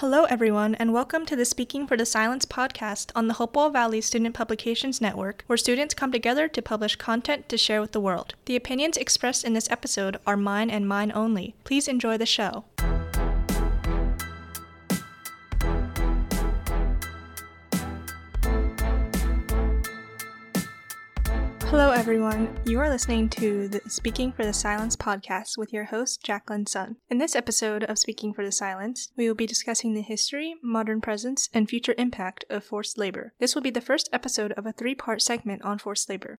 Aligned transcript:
Hello, 0.00 0.26
everyone, 0.26 0.76
and 0.76 0.92
welcome 0.92 1.26
to 1.26 1.34
the 1.34 1.44
Speaking 1.44 1.84
for 1.84 1.96
the 1.96 2.06
Silence 2.06 2.44
podcast 2.44 3.10
on 3.16 3.26
the 3.26 3.34
Hopewell 3.34 3.68
Valley 3.70 4.00
Student 4.00 4.32
Publications 4.32 5.00
Network, 5.00 5.42
where 5.48 5.56
students 5.56 5.92
come 5.92 6.12
together 6.12 6.46
to 6.46 6.62
publish 6.62 6.94
content 6.94 7.48
to 7.48 7.58
share 7.58 7.80
with 7.80 7.90
the 7.90 8.00
world. 8.00 8.36
The 8.44 8.54
opinions 8.54 8.96
expressed 8.96 9.42
in 9.42 9.54
this 9.54 9.68
episode 9.72 10.18
are 10.24 10.36
mine 10.36 10.70
and 10.70 10.86
mine 10.86 11.10
only. 11.12 11.56
Please 11.64 11.88
enjoy 11.88 12.16
the 12.16 12.26
show. 12.26 12.62
Hello, 21.70 21.90
everyone. 21.90 22.58
You 22.64 22.80
are 22.80 22.88
listening 22.88 23.28
to 23.28 23.68
the 23.68 23.82
Speaking 23.90 24.32
for 24.32 24.42
the 24.42 24.54
Silence 24.54 24.96
podcast 24.96 25.58
with 25.58 25.70
your 25.70 25.84
host, 25.84 26.22
Jacqueline 26.24 26.64
Sun. 26.64 26.96
In 27.10 27.18
this 27.18 27.36
episode 27.36 27.84
of 27.84 27.98
Speaking 27.98 28.32
for 28.32 28.42
the 28.42 28.50
Silence, 28.50 29.12
we 29.18 29.28
will 29.28 29.34
be 29.34 29.46
discussing 29.46 29.92
the 29.92 30.00
history, 30.00 30.54
modern 30.62 31.02
presence, 31.02 31.50
and 31.52 31.68
future 31.68 31.94
impact 31.98 32.46
of 32.48 32.64
forced 32.64 32.96
labor. 32.96 33.34
This 33.38 33.54
will 33.54 33.60
be 33.60 33.68
the 33.68 33.82
first 33.82 34.08
episode 34.14 34.52
of 34.52 34.64
a 34.64 34.72
three 34.72 34.94
part 34.94 35.20
segment 35.20 35.60
on 35.60 35.78
forced 35.78 36.08
labor. 36.08 36.38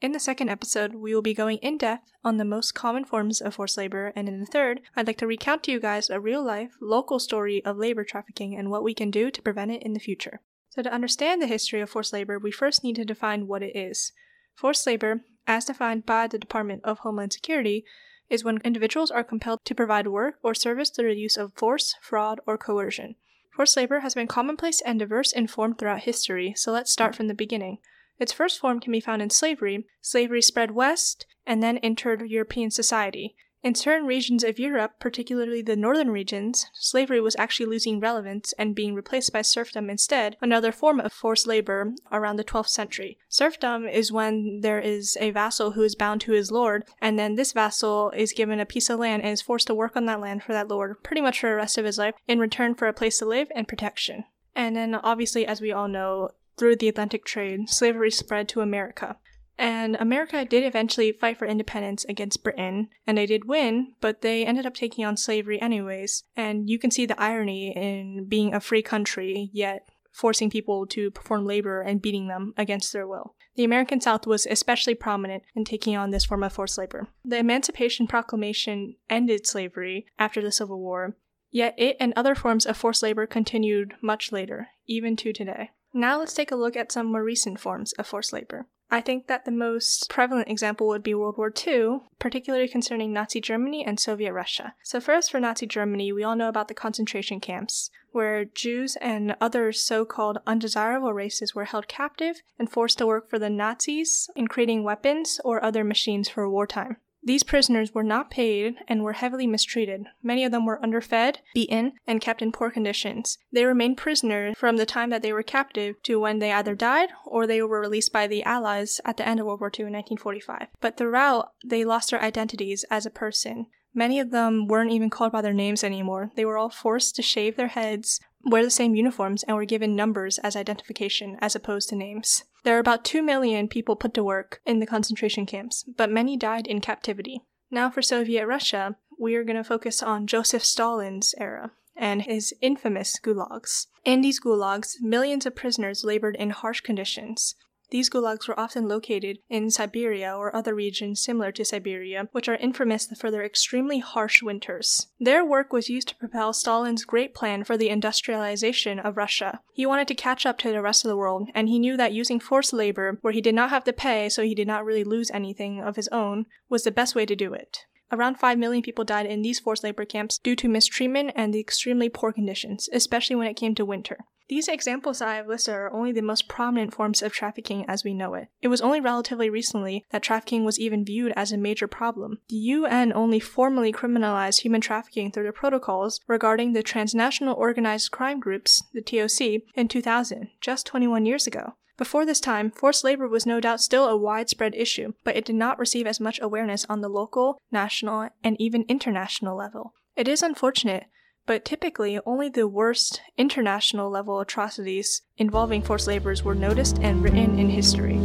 In 0.00 0.12
the 0.12 0.20
second 0.20 0.48
episode, 0.48 0.94
we 0.94 1.12
will 1.12 1.22
be 1.22 1.34
going 1.34 1.58
in 1.58 1.76
depth 1.76 2.12
on 2.22 2.36
the 2.36 2.44
most 2.44 2.76
common 2.76 3.04
forms 3.04 3.40
of 3.40 3.54
forced 3.54 3.76
labor, 3.76 4.12
and 4.14 4.28
in 4.28 4.38
the 4.38 4.46
third, 4.46 4.80
I'd 4.94 5.08
like 5.08 5.18
to 5.18 5.26
recount 5.26 5.64
to 5.64 5.72
you 5.72 5.80
guys 5.80 6.08
a 6.08 6.20
real 6.20 6.44
life, 6.46 6.76
local 6.80 7.18
story 7.18 7.64
of 7.64 7.78
labor 7.78 8.04
trafficking 8.04 8.56
and 8.56 8.70
what 8.70 8.84
we 8.84 8.94
can 8.94 9.10
do 9.10 9.32
to 9.32 9.42
prevent 9.42 9.72
it 9.72 9.82
in 9.82 9.94
the 9.94 9.98
future. 9.98 10.40
So, 10.70 10.82
to 10.82 10.92
understand 10.92 11.42
the 11.42 11.48
history 11.48 11.80
of 11.80 11.90
forced 11.90 12.12
labor, 12.12 12.38
we 12.38 12.52
first 12.52 12.84
need 12.84 12.94
to 12.94 13.04
define 13.04 13.48
what 13.48 13.64
it 13.64 13.74
is. 13.74 14.12
Forced 14.58 14.88
labor, 14.88 15.20
as 15.46 15.66
defined 15.66 16.04
by 16.04 16.26
the 16.26 16.36
Department 16.36 16.80
of 16.82 16.98
Homeland 16.98 17.32
Security, 17.32 17.84
is 18.28 18.42
when 18.42 18.58
individuals 18.64 19.08
are 19.08 19.22
compelled 19.22 19.60
to 19.64 19.72
provide 19.72 20.08
work 20.08 20.34
or 20.42 20.52
service 20.52 20.90
through 20.90 21.14
the 21.14 21.20
use 21.20 21.36
of 21.36 21.54
force, 21.54 21.94
fraud, 22.02 22.40
or 22.44 22.58
coercion. 22.58 23.14
Forced 23.52 23.76
labor 23.76 24.00
has 24.00 24.16
been 24.16 24.26
commonplace 24.26 24.80
and 24.80 24.98
diverse 24.98 25.30
in 25.30 25.46
form 25.46 25.76
throughout 25.76 26.00
history, 26.00 26.54
so 26.56 26.72
let's 26.72 26.90
start 26.90 27.14
from 27.14 27.28
the 27.28 27.34
beginning. 27.34 27.78
Its 28.18 28.32
first 28.32 28.58
form 28.58 28.80
can 28.80 28.90
be 28.90 28.98
found 28.98 29.22
in 29.22 29.30
slavery. 29.30 29.86
Slavery 30.00 30.42
spread 30.42 30.72
west 30.72 31.24
and 31.46 31.62
then 31.62 31.78
entered 31.78 32.22
European 32.22 32.72
society. 32.72 33.36
In 33.60 33.74
certain 33.74 34.06
regions 34.06 34.44
of 34.44 34.60
Europe, 34.60 34.92
particularly 35.00 35.62
the 35.62 35.74
northern 35.74 36.10
regions, 36.10 36.66
slavery 36.74 37.20
was 37.20 37.34
actually 37.38 37.66
losing 37.66 37.98
relevance 37.98 38.52
and 38.52 38.74
being 38.74 38.94
replaced 38.94 39.32
by 39.32 39.42
serfdom 39.42 39.90
instead, 39.90 40.36
another 40.40 40.70
form 40.70 41.00
of 41.00 41.12
forced 41.12 41.46
labor 41.46 41.92
around 42.12 42.36
the 42.36 42.44
12th 42.44 42.68
century. 42.68 43.18
Serfdom 43.28 43.86
is 43.86 44.12
when 44.12 44.60
there 44.60 44.78
is 44.78 45.18
a 45.20 45.32
vassal 45.32 45.72
who 45.72 45.82
is 45.82 45.96
bound 45.96 46.20
to 46.20 46.32
his 46.32 46.52
lord, 46.52 46.84
and 47.00 47.18
then 47.18 47.34
this 47.34 47.52
vassal 47.52 48.10
is 48.10 48.32
given 48.32 48.60
a 48.60 48.66
piece 48.66 48.88
of 48.88 49.00
land 49.00 49.22
and 49.24 49.32
is 49.32 49.42
forced 49.42 49.66
to 49.66 49.74
work 49.74 49.96
on 49.96 50.06
that 50.06 50.20
land 50.20 50.44
for 50.44 50.52
that 50.52 50.68
lord 50.68 51.02
pretty 51.02 51.20
much 51.20 51.40
for 51.40 51.50
the 51.50 51.56
rest 51.56 51.76
of 51.76 51.84
his 51.84 51.98
life 51.98 52.14
in 52.28 52.38
return 52.38 52.76
for 52.76 52.86
a 52.86 52.92
place 52.92 53.18
to 53.18 53.26
live 53.26 53.48
and 53.56 53.66
protection. 53.66 54.24
And 54.54 54.76
then, 54.76 54.94
obviously, 54.94 55.46
as 55.46 55.60
we 55.60 55.72
all 55.72 55.88
know, 55.88 56.30
through 56.56 56.76
the 56.76 56.88
Atlantic 56.88 57.24
trade, 57.24 57.68
slavery 57.68 58.10
spread 58.10 58.48
to 58.50 58.60
America. 58.60 59.16
And 59.58 59.96
America 59.96 60.44
did 60.44 60.64
eventually 60.64 61.10
fight 61.10 61.36
for 61.36 61.46
independence 61.46 62.04
against 62.08 62.44
Britain, 62.44 62.88
and 63.06 63.18
they 63.18 63.26
did 63.26 63.48
win, 63.48 63.94
but 64.00 64.22
they 64.22 64.46
ended 64.46 64.66
up 64.66 64.74
taking 64.74 65.04
on 65.04 65.16
slavery 65.16 65.60
anyways. 65.60 66.22
And 66.36 66.70
you 66.70 66.78
can 66.78 66.92
see 66.92 67.06
the 67.06 67.20
irony 67.20 67.76
in 67.76 68.26
being 68.28 68.54
a 68.54 68.60
free 68.60 68.82
country, 68.82 69.50
yet 69.52 69.88
forcing 70.12 70.50
people 70.50 70.86
to 70.86 71.10
perform 71.10 71.44
labor 71.44 71.80
and 71.80 72.02
beating 72.02 72.28
them 72.28 72.54
against 72.56 72.92
their 72.92 73.06
will. 73.06 73.34
The 73.56 73.64
American 73.64 74.00
South 74.00 74.26
was 74.26 74.46
especially 74.46 74.94
prominent 74.94 75.42
in 75.54 75.64
taking 75.64 75.96
on 75.96 76.10
this 76.10 76.24
form 76.24 76.44
of 76.44 76.52
forced 76.52 76.78
labor. 76.78 77.08
The 77.24 77.38
Emancipation 77.38 78.06
Proclamation 78.06 78.94
ended 79.10 79.46
slavery 79.46 80.06
after 80.18 80.40
the 80.40 80.52
Civil 80.52 80.78
War, 80.78 81.16
yet 81.50 81.74
it 81.76 81.96
and 81.98 82.12
other 82.14 82.34
forms 82.34 82.66
of 82.66 82.76
forced 82.76 83.02
labor 83.02 83.26
continued 83.26 83.94
much 84.00 84.30
later, 84.30 84.68
even 84.86 85.16
to 85.16 85.32
today. 85.32 85.70
Now 85.92 86.18
let's 86.18 86.34
take 86.34 86.52
a 86.52 86.56
look 86.56 86.76
at 86.76 86.92
some 86.92 87.06
more 87.06 87.24
recent 87.24 87.58
forms 87.58 87.92
of 87.94 88.06
forced 88.06 88.32
labor. 88.32 88.66
I 88.90 89.02
think 89.02 89.26
that 89.26 89.44
the 89.44 89.50
most 89.50 90.08
prevalent 90.08 90.48
example 90.48 90.88
would 90.88 91.02
be 91.02 91.14
World 91.14 91.36
War 91.36 91.52
II, 91.54 92.00
particularly 92.18 92.68
concerning 92.68 93.12
Nazi 93.12 93.40
Germany 93.40 93.84
and 93.84 94.00
Soviet 94.00 94.32
Russia. 94.32 94.74
So, 94.82 94.98
first, 94.98 95.30
for 95.30 95.38
Nazi 95.38 95.66
Germany, 95.66 96.10
we 96.10 96.24
all 96.24 96.36
know 96.36 96.48
about 96.48 96.68
the 96.68 96.74
concentration 96.74 97.38
camps, 97.38 97.90
where 98.12 98.46
Jews 98.46 98.96
and 98.96 99.36
other 99.40 99.72
so 99.72 100.06
called 100.06 100.38
undesirable 100.46 101.12
races 101.12 101.54
were 101.54 101.66
held 101.66 101.86
captive 101.86 102.40
and 102.58 102.70
forced 102.70 102.98
to 102.98 103.06
work 103.06 103.28
for 103.28 103.38
the 103.38 103.50
Nazis 103.50 104.30
in 104.34 104.48
creating 104.48 104.84
weapons 104.84 105.38
or 105.44 105.62
other 105.62 105.84
machines 105.84 106.30
for 106.30 106.48
wartime. 106.48 106.96
These 107.28 107.42
prisoners 107.42 107.92
were 107.92 108.02
not 108.02 108.30
paid 108.30 108.76
and 108.88 109.04
were 109.04 109.12
heavily 109.12 109.46
mistreated. 109.46 110.06
Many 110.22 110.46
of 110.46 110.50
them 110.50 110.64
were 110.64 110.82
underfed, 110.82 111.42
beaten, 111.52 111.92
and 112.06 112.22
kept 112.22 112.40
in 112.40 112.52
poor 112.52 112.70
conditions. 112.70 113.36
They 113.52 113.66
remained 113.66 113.98
prisoners 113.98 114.56
from 114.56 114.78
the 114.78 114.86
time 114.86 115.10
that 115.10 115.20
they 115.20 115.34
were 115.34 115.42
captive 115.42 116.02
to 116.04 116.18
when 116.18 116.38
they 116.38 116.52
either 116.52 116.74
died 116.74 117.10
or 117.26 117.46
they 117.46 117.60
were 117.60 117.80
released 117.80 118.14
by 118.14 118.28
the 118.28 118.42
Allies 118.44 118.98
at 119.04 119.18
the 119.18 119.28
end 119.28 119.40
of 119.40 119.46
World 119.46 119.60
War 119.60 119.68
II 119.68 119.84
in 119.84 119.92
1945. 119.92 120.68
But 120.80 120.96
throughout, 120.96 121.52
they 121.62 121.84
lost 121.84 122.12
their 122.12 122.22
identities 122.22 122.86
as 122.90 123.04
a 123.04 123.10
person. 123.10 123.66
Many 123.92 124.20
of 124.20 124.30
them 124.30 124.66
weren't 124.66 124.92
even 124.92 125.10
called 125.10 125.32
by 125.32 125.42
their 125.42 125.52
names 125.52 125.84
anymore. 125.84 126.30
They 126.34 126.46
were 126.46 126.56
all 126.56 126.70
forced 126.70 127.14
to 127.16 127.22
shave 127.22 127.56
their 127.56 127.68
heads, 127.68 128.20
wear 128.44 128.62
the 128.62 128.70
same 128.70 128.94
uniforms, 128.94 129.42
and 129.44 129.56
were 129.56 129.64
given 129.64 129.96
numbers 129.96 130.38
as 130.38 130.56
identification 130.56 131.36
as 131.40 131.54
opposed 131.54 131.88
to 131.88 131.96
names. 131.96 132.44
There 132.64 132.76
are 132.76 132.80
about 132.80 133.04
2 133.04 133.22
million 133.22 133.68
people 133.68 133.96
put 133.96 134.14
to 134.14 134.24
work 134.24 134.60
in 134.66 134.78
the 134.78 134.86
concentration 134.86 135.46
camps, 135.46 135.84
but 135.96 136.10
many 136.10 136.36
died 136.36 136.66
in 136.66 136.80
captivity. 136.80 137.42
Now, 137.70 137.90
for 137.90 138.02
Soviet 138.02 138.46
Russia, 138.46 138.96
we 139.18 139.34
are 139.34 139.44
going 139.44 139.56
to 139.56 139.64
focus 139.64 140.02
on 140.02 140.26
Joseph 140.26 140.64
Stalin's 140.64 141.34
era 141.38 141.72
and 141.96 142.22
his 142.22 142.54
infamous 142.60 143.18
gulags. 143.22 143.86
In 144.04 144.20
these 144.20 144.40
gulags, 144.40 144.94
millions 145.00 145.44
of 145.44 145.56
prisoners 145.56 146.04
labored 146.04 146.36
in 146.36 146.50
harsh 146.50 146.80
conditions. 146.80 147.56
These 147.90 148.10
gulags 148.10 148.46
were 148.46 148.58
often 148.58 148.86
located 148.86 149.38
in 149.48 149.70
Siberia 149.70 150.36
or 150.36 150.54
other 150.54 150.74
regions 150.74 151.22
similar 151.22 151.50
to 151.52 151.64
Siberia, 151.64 152.28
which 152.32 152.48
are 152.48 152.56
infamous 152.56 153.06
for 153.18 153.30
their 153.30 153.44
extremely 153.44 153.98
harsh 154.00 154.42
winters. 154.42 155.06
Their 155.18 155.44
work 155.44 155.72
was 155.72 155.88
used 155.88 156.08
to 156.08 156.16
propel 156.16 156.52
Stalin's 156.52 157.04
great 157.04 157.34
plan 157.34 157.64
for 157.64 157.76
the 157.76 157.88
industrialization 157.88 158.98
of 158.98 159.16
Russia. 159.16 159.60
He 159.72 159.86
wanted 159.86 160.08
to 160.08 160.14
catch 160.14 160.44
up 160.44 160.58
to 160.58 160.70
the 160.70 160.82
rest 160.82 161.04
of 161.04 161.08
the 161.08 161.16
world, 161.16 161.48
and 161.54 161.68
he 161.68 161.78
knew 161.78 161.96
that 161.96 162.12
using 162.12 162.40
forced 162.40 162.72
labor, 162.72 163.18
where 163.22 163.32
he 163.32 163.40
did 163.40 163.54
not 163.54 163.70
have 163.70 163.84
to 163.84 163.92
pay 163.92 164.28
so 164.28 164.42
he 164.42 164.54
did 164.54 164.66
not 164.66 164.84
really 164.84 165.04
lose 165.04 165.30
anything 165.30 165.80
of 165.80 165.96
his 165.96 166.08
own, 166.08 166.46
was 166.68 166.84
the 166.84 166.90
best 166.90 167.14
way 167.14 167.24
to 167.24 167.36
do 167.36 167.54
it. 167.54 167.86
Around 168.10 168.36
5 168.36 168.58
million 168.58 168.82
people 168.82 169.04
died 169.04 169.26
in 169.26 169.42
these 169.42 169.60
forced 169.60 169.84
labor 169.84 170.04
camps 170.04 170.38
due 170.38 170.56
to 170.56 170.68
mistreatment 170.68 171.32
and 171.36 171.52
the 171.52 171.60
extremely 171.60 172.08
poor 172.08 172.32
conditions, 172.32 172.88
especially 172.92 173.36
when 173.36 173.46
it 173.46 173.56
came 173.56 173.74
to 173.74 173.84
winter. 173.84 174.18
These 174.48 174.68
examples 174.68 175.20
I 175.20 175.34
have 175.34 175.46
listed 175.46 175.74
are 175.74 175.92
only 175.92 176.10
the 176.10 176.22
most 176.22 176.48
prominent 176.48 176.94
forms 176.94 177.20
of 177.20 177.32
trafficking 177.32 177.84
as 177.86 178.02
we 178.02 178.14
know 178.14 178.32
it. 178.32 178.48
It 178.62 178.68
was 178.68 178.80
only 178.80 178.98
relatively 178.98 179.50
recently 179.50 180.06
that 180.10 180.22
trafficking 180.22 180.64
was 180.64 180.78
even 180.78 181.04
viewed 181.04 181.32
as 181.36 181.52
a 181.52 181.58
major 181.58 181.86
problem. 181.86 182.38
The 182.48 182.56
UN 182.56 183.12
only 183.12 183.40
formally 183.40 183.92
criminalized 183.92 184.60
human 184.60 184.80
trafficking 184.80 185.30
through 185.30 185.44
the 185.44 185.52
protocols 185.52 186.20
regarding 186.26 186.72
the 186.72 186.82
Transnational 186.82 187.54
Organized 187.54 188.10
Crime 188.10 188.40
Groups, 188.40 188.82
the 188.94 189.02
TOC, 189.02 189.62
in 189.74 189.86
2000, 189.88 190.48
just 190.62 190.86
21 190.86 191.26
years 191.26 191.46
ago. 191.46 191.74
Before 191.98 192.24
this 192.24 192.40
time, 192.40 192.70
forced 192.70 193.04
labor 193.04 193.28
was 193.28 193.44
no 193.44 193.60
doubt 193.60 193.80
still 193.80 194.08
a 194.08 194.16
widespread 194.16 194.74
issue, 194.76 195.12
but 195.24 195.36
it 195.36 195.44
did 195.44 195.56
not 195.56 195.78
receive 195.78 196.06
as 196.06 196.20
much 196.20 196.40
awareness 196.40 196.86
on 196.88 197.00
the 197.00 197.08
local, 197.08 197.58
national, 197.70 198.30
and 198.42 198.56
even 198.58 198.86
international 198.88 199.56
level. 199.56 199.94
It 200.16 200.28
is 200.28 200.42
unfortunate, 200.42 201.06
but 201.48 201.64
typically 201.64 202.20
only 202.26 202.50
the 202.50 202.68
worst 202.68 203.22
international 203.38 204.10
level 204.10 204.38
atrocities 204.38 205.22
involving 205.38 205.80
forced 205.80 206.06
laborers 206.06 206.44
were 206.44 206.54
noticed 206.54 206.98
and 206.98 207.22
written 207.22 207.58
in 207.58 207.70
history. 207.70 208.16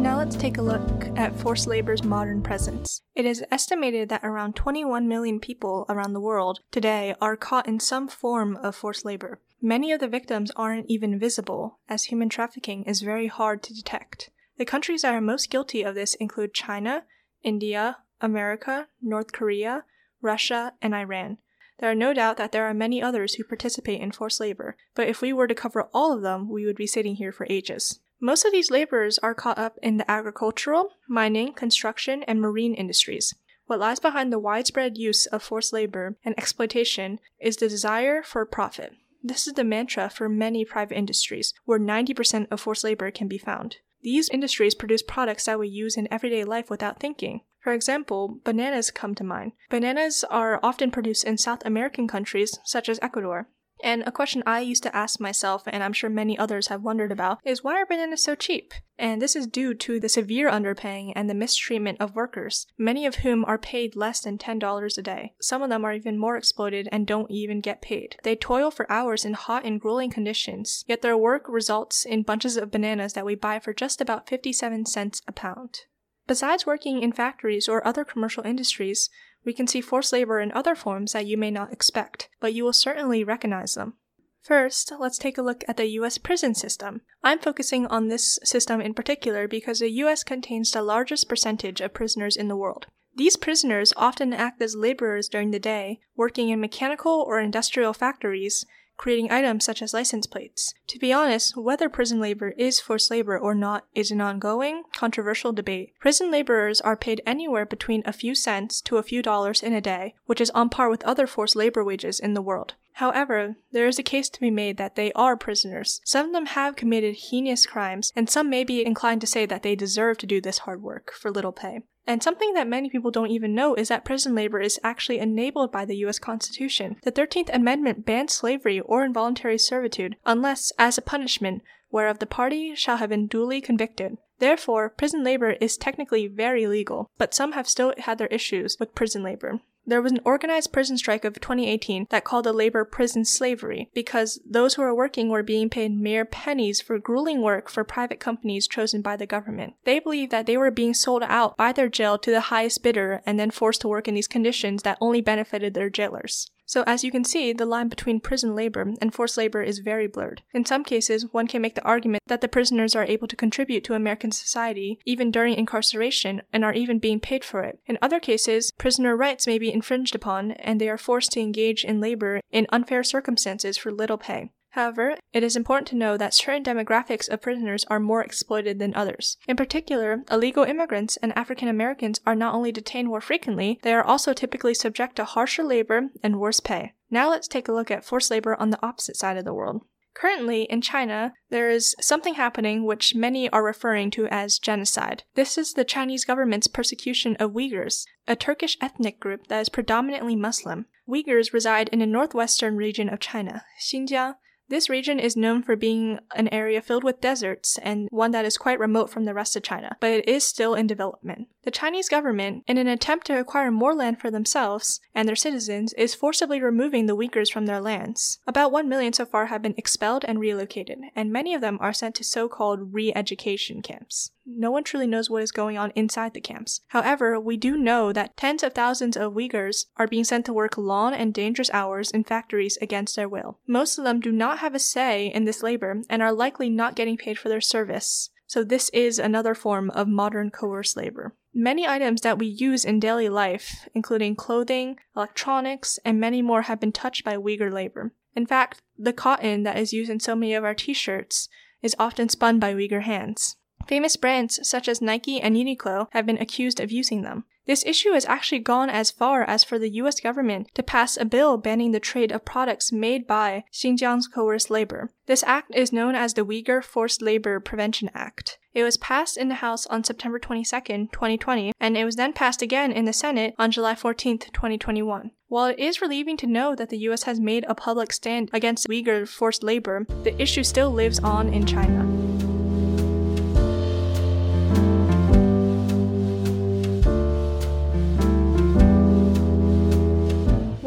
Now 0.00 0.18
let's 0.18 0.36
take 0.36 0.56
a 0.56 0.62
look 0.62 1.08
at 1.18 1.34
forced 1.34 1.66
labor's 1.66 2.04
modern 2.04 2.40
presence. 2.40 3.02
It 3.16 3.26
is 3.26 3.44
estimated 3.50 4.08
that 4.10 4.22
around 4.22 4.54
21 4.54 5.08
million 5.08 5.40
people 5.40 5.84
around 5.88 6.12
the 6.12 6.20
world 6.20 6.60
today 6.70 7.16
are 7.20 7.36
caught 7.36 7.66
in 7.66 7.80
some 7.80 8.06
form 8.06 8.56
of 8.58 8.76
forced 8.76 9.04
labor. 9.04 9.40
Many 9.60 9.90
of 9.90 9.98
the 9.98 10.06
victims 10.06 10.52
aren't 10.54 10.86
even 10.88 11.18
visible, 11.18 11.80
as 11.88 12.04
human 12.04 12.28
trafficking 12.28 12.84
is 12.84 13.00
very 13.00 13.26
hard 13.26 13.64
to 13.64 13.74
detect. 13.74 14.30
The 14.60 14.66
countries 14.66 15.00
that 15.00 15.14
are 15.14 15.22
most 15.22 15.48
guilty 15.48 15.82
of 15.82 15.94
this 15.94 16.12
include 16.16 16.52
China, 16.52 17.04
India, 17.42 17.96
America, 18.20 18.88
North 19.00 19.32
Korea, 19.32 19.84
Russia, 20.20 20.74
and 20.82 20.94
Iran. 20.94 21.38
There 21.78 21.90
are 21.90 21.94
no 21.94 22.12
doubt 22.12 22.36
that 22.36 22.52
there 22.52 22.66
are 22.66 22.74
many 22.74 23.02
others 23.02 23.36
who 23.36 23.44
participate 23.44 24.02
in 24.02 24.12
forced 24.12 24.38
labor, 24.38 24.76
but 24.94 25.08
if 25.08 25.22
we 25.22 25.32
were 25.32 25.46
to 25.46 25.54
cover 25.54 25.88
all 25.94 26.12
of 26.12 26.20
them, 26.20 26.50
we 26.50 26.66
would 26.66 26.76
be 26.76 26.86
sitting 26.86 27.14
here 27.14 27.32
for 27.32 27.46
ages. 27.48 28.00
Most 28.20 28.44
of 28.44 28.52
these 28.52 28.70
laborers 28.70 29.16
are 29.20 29.34
caught 29.34 29.56
up 29.56 29.78
in 29.82 29.96
the 29.96 30.10
agricultural, 30.10 30.90
mining, 31.08 31.54
construction, 31.54 32.22
and 32.24 32.38
marine 32.38 32.74
industries. 32.74 33.34
What 33.64 33.80
lies 33.80 33.98
behind 33.98 34.30
the 34.30 34.38
widespread 34.38 34.98
use 34.98 35.24
of 35.24 35.42
forced 35.42 35.72
labor 35.72 36.18
and 36.22 36.34
exploitation 36.36 37.18
is 37.38 37.56
the 37.56 37.68
desire 37.70 38.22
for 38.22 38.44
profit. 38.44 38.92
This 39.22 39.46
is 39.46 39.54
the 39.54 39.64
mantra 39.64 40.10
for 40.10 40.28
many 40.28 40.66
private 40.66 40.98
industries, 40.98 41.54
where 41.64 41.80
90% 41.80 42.48
of 42.50 42.60
forced 42.60 42.84
labor 42.84 43.10
can 43.10 43.26
be 43.26 43.38
found. 43.38 43.78
These 44.02 44.30
industries 44.30 44.74
produce 44.74 45.02
products 45.02 45.44
that 45.44 45.58
we 45.58 45.68
use 45.68 45.96
in 45.96 46.08
everyday 46.10 46.44
life 46.44 46.70
without 46.70 46.98
thinking. 46.98 47.42
For 47.60 47.72
example, 47.74 48.38
bananas 48.44 48.90
come 48.90 49.14
to 49.16 49.24
mind. 49.24 49.52
Bananas 49.68 50.24
are 50.30 50.58
often 50.62 50.90
produced 50.90 51.24
in 51.24 51.36
South 51.36 51.62
American 51.66 52.08
countries 52.08 52.58
such 52.64 52.88
as 52.88 52.98
Ecuador. 53.02 53.48
And 53.82 54.02
a 54.06 54.12
question 54.12 54.42
I 54.46 54.60
used 54.60 54.82
to 54.84 54.94
ask 54.94 55.20
myself, 55.20 55.62
and 55.66 55.82
I'm 55.82 55.92
sure 55.92 56.10
many 56.10 56.38
others 56.38 56.68
have 56.68 56.82
wondered 56.82 57.12
about, 57.12 57.38
is 57.44 57.64
why 57.64 57.76
are 57.76 57.86
bananas 57.86 58.22
so 58.22 58.34
cheap? 58.34 58.74
And 58.98 59.22
this 59.22 59.34
is 59.34 59.46
due 59.46 59.72
to 59.74 59.98
the 59.98 60.08
severe 60.08 60.50
underpaying 60.50 61.12
and 61.16 61.28
the 61.28 61.34
mistreatment 61.34 61.98
of 62.00 62.14
workers, 62.14 62.66
many 62.76 63.06
of 63.06 63.16
whom 63.16 63.44
are 63.46 63.56
paid 63.56 63.96
less 63.96 64.20
than 64.20 64.36
$10 64.36 64.98
a 64.98 65.02
day. 65.02 65.32
Some 65.40 65.62
of 65.62 65.70
them 65.70 65.84
are 65.84 65.94
even 65.94 66.18
more 66.18 66.36
exploited 66.36 66.88
and 66.92 67.06
don't 67.06 67.30
even 67.30 67.60
get 67.62 67.80
paid. 67.80 68.16
They 68.22 68.36
toil 68.36 68.70
for 68.70 68.90
hours 68.92 69.24
in 69.24 69.32
hot 69.32 69.64
and 69.64 69.80
grueling 69.80 70.10
conditions, 70.10 70.84
yet 70.86 71.00
their 71.00 71.16
work 71.16 71.48
results 71.48 72.04
in 72.04 72.22
bunches 72.22 72.58
of 72.58 72.70
bananas 72.70 73.14
that 73.14 73.24
we 73.24 73.34
buy 73.34 73.58
for 73.58 73.72
just 73.72 74.00
about 74.00 74.28
57 74.28 74.84
cents 74.84 75.22
a 75.26 75.32
pound. 75.32 75.84
Besides 76.30 76.64
working 76.64 77.02
in 77.02 77.10
factories 77.10 77.68
or 77.68 77.84
other 77.84 78.04
commercial 78.04 78.46
industries, 78.46 79.10
we 79.44 79.52
can 79.52 79.66
see 79.66 79.80
forced 79.80 80.12
labor 80.12 80.38
in 80.38 80.52
other 80.52 80.76
forms 80.76 81.12
that 81.12 81.26
you 81.26 81.36
may 81.36 81.50
not 81.50 81.72
expect, 81.72 82.28
but 82.38 82.54
you 82.54 82.62
will 82.62 82.72
certainly 82.72 83.24
recognize 83.24 83.74
them. 83.74 83.94
First, 84.40 84.92
let's 85.00 85.18
take 85.18 85.38
a 85.38 85.42
look 85.42 85.64
at 85.66 85.76
the 85.76 85.88
US 85.98 86.18
prison 86.18 86.54
system. 86.54 87.00
I'm 87.24 87.40
focusing 87.40 87.84
on 87.88 88.06
this 88.06 88.38
system 88.44 88.80
in 88.80 88.94
particular 88.94 89.48
because 89.48 89.80
the 89.80 89.90
US 90.04 90.22
contains 90.22 90.70
the 90.70 90.82
largest 90.82 91.28
percentage 91.28 91.80
of 91.80 91.94
prisoners 91.94 92.36
in 92.36 92.46
the 92.46 92.54
world. 92.54 92.86
These 93.16 93.36
prisoners 93.36 93.92
often 93.96 94.32
act 94.32 94.62
as 94.62 94.76
laborers 94.76 95.28
during 95.28 95.50
the 95.50 95.58
day, 95.58 95.98
working 96.14 96.50
in 96.50 96.60
mechanical 96.60 97.24
or 97.26 97.40
industrial 97.40 97.92
factories, 97.92 98.64
creating 99.00 99.32
items 99.32 99.64
such 99.64 99.80
as 99.80 99.94
license 99.94 100.26
plates. 100.26 100.74
To 100.88 100.98
be 100.98 101.10
honest, 101.10 101.56
whether 101.56 101.88
prison 101.88 102.20
labor 102.20 102.50
is 102.58 102.80
forced 102.80 103.10
labor 103.10 103.38
or 103.38 103.54
not 103.54 103.86
is 103.94 104.10
an 104.10 104.20
ongoing, 104.20 104.82
controversial 104.94 105.54
debate. 105.54 105.94
Prison 106.00 106.30
laborers 106.30 106.82
are 106.82 106.98
paid 106.98 107.22
anywhere 107.24 107.64
between 107.64 108.02
a 108.04 108.12
few 108.12 108.34
cents 108.34 108.82
to 108.82 108.98
a 108.98 109.02
few 109.02 109.22
dollars 109.22 109.62
in 109.62 109.72
a 109.72 109.80
day, 109.80 110.16
which 110.26 110.38
is 110.38 110.50
on 110.50 110.68
par 110.68 110.90
with 110.90 111.02
other 111.04 111.26
forced 111.26 111.56
labor 111.56 111.82
wages 111.82 112.20
in 112.20 112.34
the 112.34 112.42
world. 112.42 112.74
However, 113.00 113.56
there 113.72 113.88
is 113.88 113.98
a 113.98 114.02
case 114.02 114.28
to 114.28 114.40
be 114.42 114.50
made 114.50 114.76
that 114.76 114.94
they 114.94 115.10
are 115.12 115.34
prisoners. 115.34 116.02
Some 116.04 116.26
of 116.26 116.32
them 116.34 116.44
have 116.44 116.76
committed 116.76 117.14
heinous 117.14 117.64
crimes, 117.64 118.12
and 118.14 118.28
some 118.28 118.50
may 118.50 118.62
be 118.62 118.84
inclined 118.84 119.22
to 119.22 119.26
say 119.26 119.46
that 119.46 119.62
they 119.62 119.74
deserve 119.74 120.18
to 120.18 120.26
do 120.26 120.38
this 120.38 120.58
hard 120.58 120.82
work 120.82 121.10
for 121.14 121.30
little 121.30 121.50
pay. 121.50 121.80
And 122.06 122.22
something 122.22 122.52
that 122.52 122.68
many 122.68 122.90
people 122.90 123.10
don't 123.10 123.30
even 123.30 123.54
know 123.54 123.74
is 123.74 123.88
that 123.88 124.04
prison 124.04 124.34
labor 124.34 124.60
is 124.60 124.78
actually 124.84 125.18
enabled 125.18 125.72
by 125.72 125.86
the 125.86 125.96
US 126.04 126.18
Constitution. 126.18 126.96
The 127.02 127.10
13th 127.10 127.48
Amendment 127.54 128.04
bans 128.04 128.34
slavery 128.34 128.80
or 128.80 129.02
involuntary 129.02 129.56
servitude 129.56 130.16
unless, 130.26 130.70
as 130.78 130.98
a 130.98 131.02
punishment, 131.02 131.62
whereof 131.90 132.18
the 132.18 132.26
party 132.26 132.74
shall 132.74 132.98
have 132.98 133.08
been 133.08 133.28
duly 133.28 133.62
convicted. 133.62 134.18
Therefore, 134.40 134.90
prison 134.90 135.24
labor 135.24 135.52
is 135.52 135.78
technically 135.78 136.26
very 136.26 136.66
legal, 136.66 137.10
but 137.16 137.32
some 137.32 137.52
have 137.52 137.66
still 137.66 137.94
had 137.96 138.18
their 138.18 138.26
issues 138.26 138.76
with 138.78 138.94
prison 138.94 139.22
labor. 139.22 139.60
There 139.90 140.00
was 140.00 140.12
an 140.12 140.20
organized 140.24 140.72
prison 140.72 140.96
strike 140.96 141.24
of 141.24 141.34
2018 141.40 142.06
that 142.10 142.22
called 142.22 142.44
the 142.44 142.52
labor 142.52 142.84
prison 142.84 143.24
slavery 143.24 143.90
because 143.92 144.38
those 144.48 144.74
who 144.74 144.82
were 144.82 144.94
working 144.94 145.28
were 145.28 145.42
being 145.42 145.68
paid 145.68 145.90
mere 145.90 146.24
pennies 146.24 146.80
for 146.80 147.00
grueling 147.00 147.42
work 147.42 147.68
for 147.68 147.82
private 147.82 148.20
companies 148.20 148.68
chosen 148.68 149.02
by 149.02 149.16
the 149.16 149.26
government. 149.26 149.74
They 149.82 149.98
believed 149.98 150.30
that 150.30 150.46
they 150.46 150.56
were 150.56 150.70
being 150.70 150.94
sold 150.94 151.24
out 151.24 151.56
by 151.56 151.72
their 151.72 151.88
jail 151.88 152.18
to 152.18 152.30
the 152.30 152.52
highest 152.52 152.84
bidder 152.84 153.20
and 153.26 153.36
then 153.36 153.50
forced 153.50 153.80
to 153.80 153.88
work 153.88 154.06
in 154.06 154.14
these 154.14 154.28
conditions 154.28 154.84
that 154.84 154.96
only 155.00 155.20
benefited 155.22 155.74
their 155.74 155.90
jailers. 155.90 156.52
So, 156.70 156.84
as 156.86 157.02
you 157.02 157.10
can 157.10 157.24
see, 157.24 157.52
the 157.52 157.66
line 157.66 157.88
between 157.88 158.20
prison 158.20 158.54
labor 158.54 158.94
and 159.02 159.12
forced 159.12 159.36
labor 159.36 159.60
is 159.60 159.80
very 159.80 160.06
blurred. 160.06 160.42
In 160.54 160.64
some 160.64 160.84
cases, 160.84 161.26
one 161.32 161.48
can 161.48 161.60
make 161.60 161.74
the 161.74 161.82
argument 161.82 162.22
that 162.28 162.42
the 162.42 162.46
prisoners 162.46 162.94
are 162.94 163.02
able 163.02 163.26
to 163.26 163.34
contribute 163.34 163.82
to 163.82 163.94
American 163.94 164.30
society 164.30 165.00
even 165.04 165.32
during 165.32 165.54
incarceration 165.54 166.42
and 166.52 166.64
are 166.64 166.72
even 166.72 167.00
being 167.00 167.18
paid 167.18 167.44
for 167.44 167.64
it. 167.64 167.80
In 167.86 167.98
other 168.00 168.20
cases, 168.20 168.70
prisoner 168.78 169.16
rights 169.16 169.48
may 169.48 169.58
be 169.58 169.72
infringed 169.80 170.14
upon 170.14 170.52
and 170.52 170.78
they 170.78 170.90
are 170.90 170.98
forced 170.98 171.32
to 171.32 171.40
engage 171.40 171.84
in 171.84 172.00
labor 172.00 172.40
in 172.50 172.66
unfair 172.70 173.02
circumstances 173.02 173.78
for 173.78 173.90
little 173.90 174.18
pay. 174.18 174.50
However, 174.74 175.16
it 175.32 175.42
is 175.42 175.56
important 175.56 175.88
to 175.88 175.96
know 175.96 176.16
that 176.16 176.34
certain 176.34 176.62
demographics 176.62 177.28
of 177.28 177.40
prisoners 177.40 177.84
are 177.86 177.98
more 177.98 178.22
exploited 178.22 178.78
than 178.78 178.94
others. 178.94 179.36
In 179.48 179.56
particular, 179.56 180.22
illegal 180.30 180.62
immigrants 180.64 181.16
and 181.16 181.36
African 181.36 181.66
Americans 181.66 182.20
are 182.24 182.36
not 182.36 182.54
only 182.54 182.70
detained 182.70 183.08
more 183.08 183.20
frequently, 183.20 183.80
they 183.82 183.92
are 183.92 184.04
also 184.04 184.32
typically 184.32 184.74
subject 184.74 185.16
to 185.16 185.24
harsher 185.24 185.64
labor 185.64 186.10
and 186.22 186.38
worse 186.38 186.60
pay. 186.60 186.92
Now 187.10 187.30
let's 187.30 187.48
take 187.48 187.66
a 187.66 187.72
look 187.72 187.90
at 187.90 188.04
forced 188.04 188.30
labor 188.30 188.54
on 188.60 188.70
the 188.70 188.78
opposite 188.80 189.16
side 189.16 189.36
of 189.36 189.44
the 189.44 189.54
world. 189.54 189.82
Currently, 190.14 190.64
in 190.64 190.80
China, 190.80 191.34
there 191.50 191.70
is 191.70 191.94
something 192.00 192.34
happening 192.34 192.84
which 192.84 193.14
many 193.14 193.48
are 193.50 193.62
referring 193.62 194.10
to 194.12 194.26
as 194.26 194.58
genocide. 194.58 195.22
This 195.34 195.56
is 195.56 195.72
the 195.72 195.84
Chinese 195.84 196.24
government's 196.24 196.66
persecution 196.66 197.36
of 197.36 197.52
Uyghurs, 197.52 198.04
a 198.26 198.36
Turkish 198.36 198.76
ethnic 198.80 199.20
group 199.20 199.46
that 199.46 199.60
is 199.60 199.68
predominantly 199.68 200.36
Muslim. 200.36 200.86
Uyghurs 201.08 201.52
reside 201.52 201.88
in 201.90 202.02
a 202.02 202.06
northwestern 202.06 202.76
region 202.76 203.08
of 203.08 203.20
China, 203.20 203.64
Xinjiang, 203.80 204.34
this 204.70 204.88
region 204.88 205.18
is 205.18 205.36
known 205.36 205.62
for 205.62 205.76
being 205.76 206.20
an 206.34 206.48
area 206.48 206.80
filled 206.80 207.04
with 207.04 207.20
deserts 207.20 207.78
and 207.82 208.08
one 208.10 208.30
that 208.30 208.44
is 208.44 208.56
quite 208.56 208.78
remote 208.78 209.10
from 209.10 209.24
the 209.24 209.34
rest 209.34 209.56
of 209.56 209.62
China, 209.62 209.96
but 210.00 210.12
it 210.12 210.28
is 210.28 210.44
still 210.44 210.74
in 210.74 210.86
development. 210.86 211.48
The 211.64 211.70
Chinese 211.70 212.08
government, 212.08 212.64
in 212.66 212.78
an 212.78 212.86
attempt 212.86 213.26
to 213.26 213.38
acquire 213.38 213.70
more 213.70 213.94
land 213.94 214.20
for 214.20 214.30
themselves 214.30 215.00
and 215.14 215.28
their 215.28 215.36
citizens, 215.36 215.92
is 215.94 216.14
forcibly 216.14 216.62
removing 216.62 217.06
the 217.06 217.16
Uyghurs 217.16 217.52
from 217.52 217.66
their 217.66 217.80
lands. 217.80 218.38
About 218.46 218.72
1 218.72 218.88
million 218.88 219.12
so 219.12 219.26
far 219.26 219.46
have 219.46 219.60
been 219.60 219.74
expelled 219.76 220.24
and 220.26 220.40
relocated, 220.40 221.00
and 221.14 221.32
many 221.32 221.52
of 221.52 221.60
them 221.60 221.76
are 221.80 221.92
sent 221.92 222.14
to 222.14 222.24
so 222.24 222.48
called 222.48 222.94
re 222.94 223.12
education 223.14 223.82
camps 223.82 224.30
no 224.56 224.70
one 224.70 224.84
truly 224.84 225.06
knows 225.06 225.30
what 225.30 225.42
is 225.42 225.52
going 225.52 225.78
on 225.78 225.92
inside 225.94 226.34
the 226.34 226.40
camps. 226.40 226.80
However, 226.88 227.38
we 227.38 227.56
do 227.56 227.76
know 227.76 228.12
that 228.12 228.36
tens 228.36 228.62
of 228.62 228.74
thousands 228.74 229.16
of 229.16 229.34
Uyghurs 229.34 229.86
are 229.96 230.06
being 230.06 230.24
sent 230.24 230.46
to 230.46 230.52
work 230.52 230.76
long 230.76 231.14
and 231.14 231.32
dangerous 231.32 231.70
hours 231.72 232.10
in 232.10 232.24
factories 232.24 232.78
against 232.82 233.16
their 233.16 233.28
will. 233.28 233.58
Most 233.66 233.98
of 233.98 234.04
them 234.04 234.20
do 234.20 234.32
not 234.32 234.58
have 234.58 234.74
a 234.74 234.78
say 234.78 235.26
in 235.26 235.44
this 235.44 235.62
labor 235.62 236.02
and 236.08 236.22
are 236.22 236.32
likely 236.32 236.68
not 236.70 236.96
getting 236.96 237.16
paid 237.16 237.38
for 237.38 237.48
their 237.48 237.60
service. 237.60 238.30
So, 238.46 238.64
this 238.64 238.88
is 238.90 239.18
another 239.18 239.54
form 239.54 239.90
of 239.90 240.08
modern 240.08 240.50
coerced 240.50 240.96
labor. 240.96 241.36
Many 241.54 241.86
items 241.86 242.20
that 242.22 242.38
we 242.38 242.46
use 242.46 242.84
in 242.84 242.98
daily 242.98 243.28
life, 243.28 243.88
including 243.94 244.34
clothing, 244.34 244.96
electronics, 245.16 245.98
and 246.04 246.18
many 246.18 246.42
more, 246.42 246.62
have 246.62 246.80
been 246.80 246.92
touched 246.92 247.24
by 247.24 247.36
Uyghur 247.36 247.72
labor. 247.72 248.12
In 248.34 248.46
fact, 248.46 248.82
the 248.98 249.12
cotton 249.12 249.62
that 249.62 249.78
is 249.78 249.92
used 249.92 250.10
in 250.10 250.20
so 250.20 250.34
many 250.34 250.54
of 250.54 250.64
our 250.64 250.74
t 250.74 250.92
shirts 250.92 251.48
is 251.82 251.96
often 251.98 252.28
spun 252.28 252.58
by 252.58 252.74
Uyghur 252.74 253.02
hands. 253.02 253.56
Famous 253.86 254.16
brands 254.16 254.60
such 254.68 254.88
as 254.88 255.02
Nike 255.02 255.40
and 255.40 255.56
Uniqlo 255.56 256.06
have 256.12 256.26
been 256.26 256.38
accused 256.38 256.80
of 256.80 256.92
using 256.92 257.22
them. 257.22 257.44
This 257.66 257.84
issue 257.86 258.12
has 258.12 258.24
actually 258.24 258.58
gone 258.60 258.90
as 258.90 259.12
far 259.12 259.42
as 259.42 259.62
for 259.62 259.78
the 259.78 259.90
US 259.90 260.18
government 260.18 260.68
to 260.74 260.82
pass 260.82 261.16
a 261.16 261.24
bill 261.24 261.56
banning 261.56 261.92
the 261.92 262.00
trade 262.00 262.32
of 262.32 262.44
products 262.44 262.90
made 262.90 263.26
by 263.26 263.64
Xinjiang's 263.72 264.26
coerced 264.26 264.70
labor. 264.70 265.12
This 265.26 265.44
act 265.46 265.72
is 265.74 265.92
known 265.92 266.14
as 266.16 266.34
the 266.34 266.44
Uyghur 266.44 266.82
Forced 266.82 267.22
Labor 267.22 267.60
Prevention 267.60 268.10
Act. 268.14 268.58
It 268.72 268.82
was 268.82 268.96
passed 268.96 269.36
in 269.36 269.48
the 269.48 269.56
House 269.56 269.86
on 269.86 270.02
September 270.02 270.38
22, 270.38 270.64
2020, 271.12 271.72
and 271.78 271.96
it 271.96 272.04
was 272.04 272.16
then 272.16 272.32
passed 272.32 272.62
again 272.62 272.90
in 272.90 273.04
the 273.04 273.12
Senate 273.12 273.54
on 273.58 273.70
July 273.70 273.94
14, 273.94 274.38
2021. 274.38 275.30
While 275.48 275.66
it 275.66 275.78
is 275.78 276.00
relieving 276.00 276.36
to 276.38 276.46
know 276.46 276.74
that 276.74 276.88
the 276.88 276.98
US 276.98 277.24
has 277.24 277.38
made 277.38 277.64
a 277.68 277.74
public 277.74 278.12
stand 278.12 278.50
against 278.52 278.88
Uyghur 278.88 279.28
forced 279.28 279.62
labor, 279.62 280.06
the 280.24 280.40
issue 280.40 280.64
still 280.64 280.90
lives 280.90 281.20
on 281.20 281.52
in 281.52 281.66
China. 281.66 282.29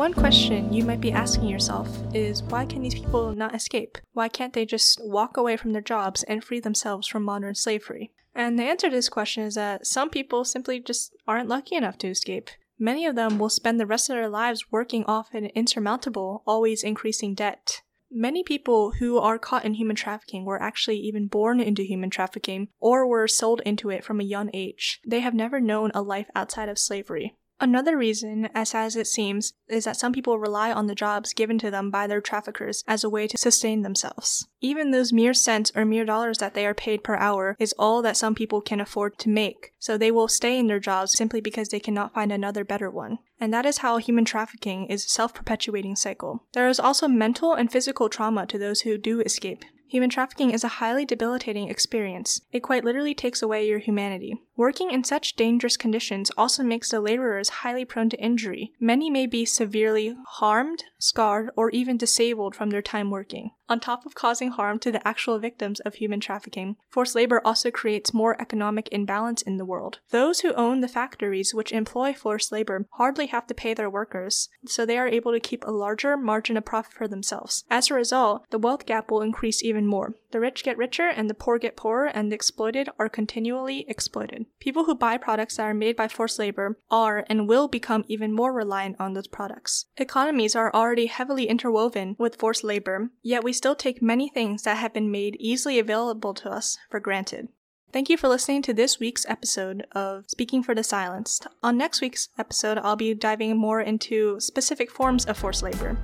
One 0.04 0.14
question 0.14 0.74
you 0.74 0.84
might 0.84 1.00
be 1.00 1.14
asking 1.14 1.48
yourself 1.48 1.88
is 2.14 2.44
why 2.44 2.66
can 2.66 2.82
these 2.82 2.94
people 2.94 3.34
not 3.34 3.56
escape? 3.56 3.98
Why 4.12 4.28
can't 4.28 4.52
they 4.52 4.66
just 4.66 5.00
walk 5.02 5.38
away 5.38 5.56
from 5.56 5.72
their 5.72 5.82
jobs 5.82 6.24
and 6.24 6.44
free 6.44 6.60
themselves 6.60 7.08
from 7.08 7.24
modern 7.24 7.56
slavery? 7.56 8.12
And 8.36 8.60
the 8.60 8.64
answer 8.64 8.90
to 8.90 8.96
this 8.98 9.08
question 9.08 9.44
is 9.44 9.56
that 9.56 9.88
some 9.88 10.10
people 10.10 10.44
simply 10.44 10.82
just 10.82 11.16
aren't 11.26 11.48
lucky 11.48 11.78
enough 11.78 11.98
to 12.00 12.10
escape. 12.10 12.50
Many 12.78 13.06
of 13.06 13.16
them 13.16 13.40
will 13.40 13.48
spend 13.48 13.80
the 13.80 13.86
rest 13.86 14.10
of 14.10 14.18
their 14.18 14.28
lives 14.28 14.70
working 14.74 15.06
off 15.06 15.34
an 15.34 15.46
insurmountable, 15.56 16.44
always 16.46 16.84
increasing 16.84 17.34
debt. 17.34 17.82
Many 18.12 18.44
people 18.44 18.92
who 19.00 19.20
are 19.20 19.40
caught 19.40 19.64
in 19.64 19.76
human 19.76 19.96
trafficking 19.96 20.44
were 20.44 20.62
actually 20.62 20.98
even 20.98 21.28
born 21.28 21.62
into 21.62 21.84
human 21.84 22.10
trafficking 22.10 22.68
or 22.82 23.08
were 23.08 23.30
sold 23.30 23.62
into 23.66 23.90
it 23.90 24.04
from 24.04 24.20
a 24.20 24.26
young 24.26 24.50
age. 24.54 25.00
They 25.08 25.22
have 25.22 25.34
never 25.34 25.62
known 25.62 25.92
a 25.94 26.02
life 26.02 26.30
outside 26.36 26.68
of 26.68 26.78
slavery. 26.78 27.38
Another 27.64 27.98
reason, 27.98 28.50
as 28.54 28.72
sad 28.72 28.88
as 28.88 28.98
it 28.98 29.08
seems, 29.08 29.54
is 29.70 29.86
that 29.86 29.96
some 29.96 30.12
people 30.12 30.38
rely 30.38 30.74
on 30.74 30.88
the 30.88 30.94
jobs 30.94 31.32
given 31.32 31.58
to 31.60 31.72
them 31.72 31.90
by 31.90 32.08
their 32.08 32.20
traffickers 32.20 32.84
as 32.90 33.06
a 33.06 33.10
way 33.10 33.26
to 33.26 33.38
sustain 33.38 33.84
themselves. 33.84 34.46
Even 34.60 34.92
those 34.92 35.14
mere 35.14 35.34
cents 35.34 35.72
or 35.74 35.86
mere 35.86 36.04
dollars 36.04 36.40
that 36.40 36.56
they 36.56 36.66
are 36.66 36.74
paid 36.74 37.06
per 37.06 37.16
hour 37.16 37.56
is 37.60 37.74
all 37.80 38.02
that 38.02 38.18
some 38.18 38.36
people 38.36 38.60
can 38.60 38.82
afford 38.82 39.18
to 39.20 39.30
make, 39.30 39.72
so 39.80 39.98
they 39.98 40.12
will 40.12 40.28
stay 40.28 40.60
in 40.60 40.68
their 40.68 40.78
jobs 40.78 41.14
simply 41.14 41.40
because 41.40 41.70
they 41.70 41.80
cannot 41.80 42.14
find 42.14 42.34
another 42.34 42.66
better 42.66 42.90
one. 42.90 43.20
And 43.40 43.54
that 43.54 43.66
is 43.66 43.78
how 43.78 43.96
human 43.96 44.26
trafficking 44.26 44.88
is 44.88 45.06
a 45.06 45.10
self 45.10 45.34
perpetuating 45.34 45.96
cycle. 45.96 46.44
There 46.52 46.68
is 46.68 46.82
also 46.82 47.08
mental 47.08 47.54
and 47.54 47.72
physical 47.72 48.10
trauma 48.10 48.46
to 48.48 48.58
those 48.58 48.82
who 48.82 48.98
do 48.98 49.22
escape. 49.22 49.64
Human 49.94 50.10
trafficking 50.10 50.50
is 50.50 50.64
a 50.64 50.80
highly 50.80 51.06
debilitating 51.06 51.70
experience. 51.70 52.42
It 52.52 52.62
quite 52.62 52.84
literally 52.84 53.14
takes 53.14 53.44
away 53.44 53.68
your 53.68 53.78
humanity. 53.78 54.42
Working 54.56 54.92
in 54.92 55.04
such 55.04 55.36
dangerous 55.36 55.78
conditions 55.78 56.30
also 56.38 56.62
makes 56.62 56.92
the 56.92 57.02
laborers 57.02 57.50
highly 57.50 57.86
prone 57.86 58.10
to 58.10 58.20
injury. 58.20 58.72
Many 58.80 59.10
may 59.10 59.26
be 59.26 59.46
severely 59.46 60.16
harmed, 60.28 60.84
scarred, 61.00 61.50
or 61.56 61.72
even 61.72 61.98
disabled 61.98 62.56
from 62.56 62.70
their 62.70 62.82
time 62.82 63.10
working. 63.10 63.52
On 63.68 63.80
top 63.80 64.06
of 64.06 64.14
causing 64.14 64.52
harm 64.52 64.78
to 64.80 64.92
the 64.92 65.06
actual 65.08 65.40
victims 65.40 65.80
of 65.80 65.96
human 65.96 66.20
trafficking, 66.20 66.76
forced 66.90 67.16
labor 67.16 67.42
also 67.44 67.72
creates 67.72 68.14
more 68.14 68.40
economic 68.40 68.90
imbalance 68.92 69.42
in 69.42 69.58
the 69.58 69.66
world. 69.66 70.00
Those 70.12 70.42
who 70.42 70.54
own 70.54 70.82
the 70.82 70.88
factories 70.88 71.56
which 71.56 71.72
employ 71.72 72.14
forced 72.14 72.52
labor 72.52 72.86
hardly 72.92 73.28
have 73.28 73.48
to 73.48 73.56
pay 73.56 73.74
their 73.74 73.90
workers, 73.90 74.50
so 74.68 74.86
they 74.86 75.00
are 75.00 75.08
able 75.08 75.32
to 75.32 75.40
keep 75.40 75.64
a 75.66 75.72
larger 75.72 76.16
margin 76.16 76.58
of 76.58 76.66
profit 76.66 76.94
for 76.94 77.08
themselves. 77.08 77.64
As 77.72 77.90
a 77.90 77.96
result, 77.96 78.46
the 78.52 78.60
wealth 78.60 78.86
gap 78.86 79.10
will 79.10 79.22
increase 79.22 79.64
even 79.64 79.88
more. 79.88 80.14
The 80.34 80.40
rich 80.40 80.64
get 80.64 80.80
richer 80.80 81.08
and 81.08 81.30
the 81.30 81.36
poor 81.36 81.60
get 81.60 81.78
poorer, 81.78 82.08
and 82.08 82.32
the 82.32 82.36
exploited 82.36 82.90
are 82.98 83.08
continually 83.08 83.86
exploited. 83.88 84.48
People 84.60 84.86
who 84.86 84.96
buy 84.96 85.16
products 85.18 85.58
that 85.58 85.64
are 85.64 85.76
made 85.76 85.96
by 85.96 86.08
forced 86.08 86.40
labor 86.40 86.80
are 86.90 87.24
and 87.30 87.48
will 87.48 87.68
become 87.68 88.04
even 88.08 88.34
more 88.34 88.52
reliant 88.52 88.96
on 89.00 89.14
those 89.14 89.28
products. 89.28 89.86
Economies 89.96 90.56
are 90.56 90.74
already 90.74 91.06
heavily 91.06 91.48
interwoven 91.48 92.16
with 92.18 92.38
forced 92.38 92.64
labor, 92.64 93.12
yet 93.22 93.44
we 93.44 93.54
still 93.54 93.76
take 93.76 94.02
many 94.02 94.28
things 94.28 94.64
that 94.64 94.78
have 94.78 94.92
been 94.92 95.12
made 95.12 95.38
easily 95.40 95.78
available 95.78 96.34
to 96.34 96.50
us 96.50 96.80
for 96.90 97.00
granted. 97.00 97.50
Thank 97.92 98.10
you 98.10 98.18
for 98.18 98.28
listening 98.28 98.64
to 98.64 98.74
this 98.74 99.00
week's 99.00 99.28
episode 99.30 99.86
of 99.92 100.26
Speaking 100.28 100.64
for 100.64 100.74
the 100.74 100.84
Silenced. 100.84 101.46
On 101.62 101.78
next 101.78 102.02
week's 102.02 102.30
episode, 102.40 102.80
I'll 102.80 102.96
be 102.96 103.14
diving 103.14 103.56
more 103.56 103.82
into 103.82 104.40
specific 104.40 104.90
forms 104.90 105.26
of 105.26 105.38
forced 105.38 105.62
labor. 105.62 105.96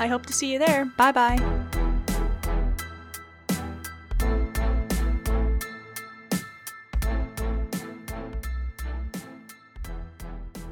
I 0.00 0.08
hope 0.08 0.26
to 0.26 0.32
see 0.32 0.52
you 0.52 0.58
there. 0.58 0.86
Bye 0.96 1.12
bye. 1.12 1.85